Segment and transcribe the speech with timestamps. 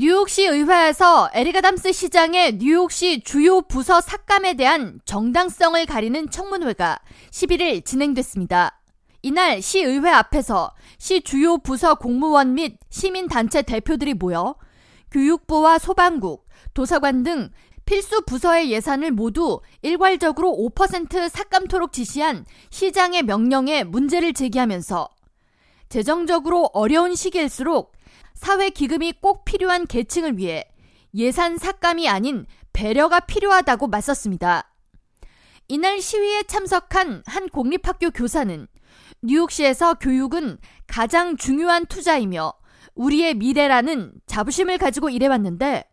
[0.00, 7.00] 뉴욕시 의회에서 에릭 아담스 시장의 뉴욕시 주요 부서 삭감에 대한 정당성을 가리는 청문회가
[7.32, 8.80] 11일 진행됐습니다.
[9.22, 14.54] 이날 시 의회 앞에서 시 주요 부서 공무원 및 시민단체 대표들이 모여
[15.10, 17.50] 교육부와 소방국, 도서관 등
[17.84, 25.08] 필수 부서의 예산을 모두 일괄적으로 5% 삭감토록 지시한 시장의 명령에 문제를 제기하면서
[25.88, 27.97] 재정적으로 어려운 시기일수록
[28.38, 30.64] 사회 기금이 꼭 필요한 계층을 위해
[31.14, 34.72] 예산 삭감이 아닌 배려가 필요하다고 맞섰습니다.
[35.66, 38.68] 이날 시위에 참석한 한 공립학교 교사는
[39.22, 42.52] 뉴욕시에서 교육은 가장 중요한 투자이며
[42.94, 45.84] 우리의 미래라는 자부심을 가지고 일해왔는데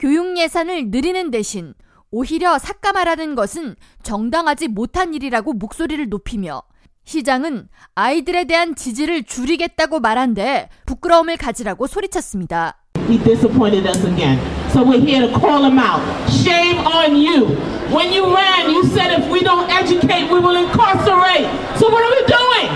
[0.00, 1.72] 교육 예산을 늘리는 대신
[2.10, 6.64] 오히려 삭감하라는 것은 정당하지 못한 일이라고 목소리를 높이며
[7.04, 12.76] 시장은 아이들에 대한 지지를 줄이겠다고 말한데 부끄러움을 가지라고 소리쳤습니다.
[13.08, 14.38] He disappointed us again.
[14.70, 16.00] So we're here to call him out.
[16.30, 17.56] Shame on you.
[17.90, 21.44] When you ran, you said if we don't educate, we will incarcerate.
[21.76, 22.68] So what are we doing?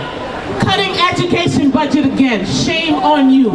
[0.61, 2.45] Cutting education budget again.
[2.45, 3.53] Shame on you.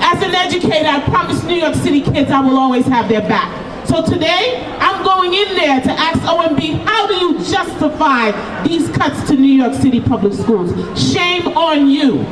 [0.00, 3.50] As an educator, I promise New York City kids I will always have their back.
[3.90, 8.30] So today, I'm going in there to ask OMB, how do you justify
[8.62, 10.70] these cuts to New York City public schools?
[10.94, 12.24] Shame on you.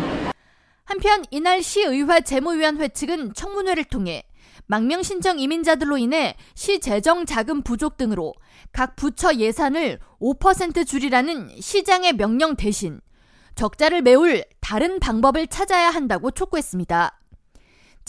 [0.85, 4.23] 한편 이날 시의회 재무위원회 측은 청문회를 통해
[4.67, 8.35] 망명 신청 이민자들로 인해 시 재정 자금 부족 등으로
[8.71, 13.01] 각 부처 예산을 5% 줄이라는 시장의 명령 대신
[13.57, 17.19] 적자를 메울 다른 방법을 찾아야 한다고 촉구했습니다.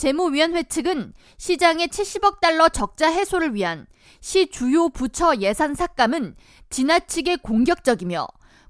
[0.00, 3.86] 재무위원회 측은 시장의 70억 달러 적자 해소를 위한
[4.22, 6.36] 시 주요 부처 예산 삭감은
[6.70, 8.26] 지나치게 공격적이며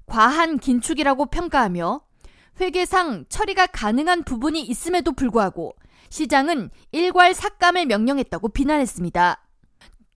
[0.07, 2.01] 과한 긴축이라고 평가하며
[2.59, 5.73] 회계상 처리가 가능한 부분이 있음에도 불구하고
[6.09, 9.41] 시장은 일괄 삭감을 명령했다고 비난했습니다.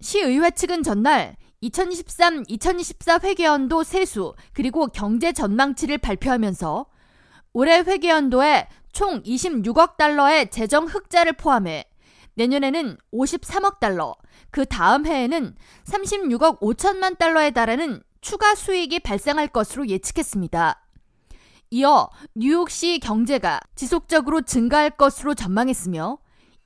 [0.01, 6.87] 시의회 측은 전날 2023-2024 회계연도 세수 그리고 경제 전망치를 발표하면서
[7.53, 11.83] 올해 회계연도에 총 26억 달러의 재정 흑자를 포함해
[12.35, 14.15] 내년에는 53억 달러,
[14.51, 20.81] 그 다음 해에는 36억 5천만 달러에 달하는 추가 수익이 발생할 것으로 예측했습니다.
[21.71, 26.17] 이어 뉴욕시 경제가 지속적으로 증가할 것으로 전망했으며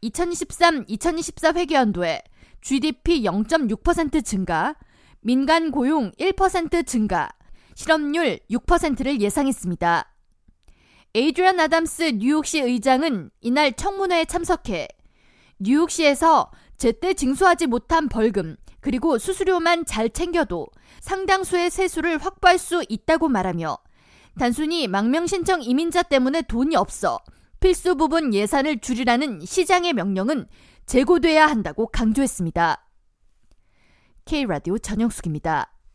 [0.04, 2.22] 2023-2024 회계연도에
[2.62, 4.76] GDP 0.6% 증가,
[5.22, 7.30] 민간 고용 1% 증가,
[7.74, 10.09] 실업률 6%를 예상했습니다.
[11.16, 14.88] 에이드리안 아담스 뉴욕시 의장은 이날 청문회에 참석해
[15.58, 20.68] 뉴욕시에서 제때 징수하지 못한 벌금 그리고 수수료만 잘 챙겨도
[21.02, 23.78] 상당수의 세수를 확보할 수 있다고 말하며
[24.38, 27.20] 단순히 망명 신청 이민자 때문에 돈이 없어
[27.60, 30.46] 필수 부분 예산을 줄이라는 시장의 명령은
[30.86, 32.86] 재고돼야 한다고 강조했습니다.
[34.26, 35.79] K라디오 전영숙입니다.